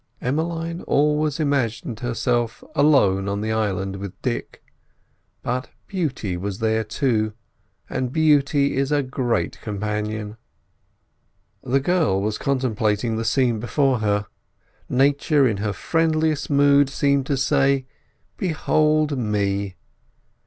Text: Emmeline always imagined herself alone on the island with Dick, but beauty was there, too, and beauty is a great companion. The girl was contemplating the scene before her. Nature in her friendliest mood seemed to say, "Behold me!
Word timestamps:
Emmeline 0.19 0.81
always 0.87 1.39
imagined 1.39 1.99
herself 1.99 2.63
alone 2.73 3.29
on 3.29 3.41
the 3.41 3.51
island 3.51 3.97
with 3.97 4.19
Dick, 4.23 4.63
but 5.43 5.69
beauty 5.85 6.35
was 6.35 6.57
there, 6.57 6.83
too, 6.83 7.33
and 7.87 8.11
beauty 8.11 8.77
is 8.77 8.91
a 8.91 9.03
great 9.03 9.61
companion. 9.61 10.37
The 11.61 11.79
girl 11.81 12.19
was 12.19 12.39
contemplating 12.39 13.15
the 13.17 13.23
scene 13.25 13.59
before 13.59 13.99
her. 13.99 14.25
Nature 14.89 15.47
in 15.47 15.57
her 15.57 15.71
friendliest 15.71 16.49
mood 16.49 16.89
seemed 16.89 17.27
to 17.27 17.37
say, 17.37 17.85
"Behold 18.37 19.15
me! 19.19 19.75